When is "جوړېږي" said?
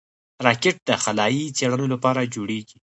2.35-2.77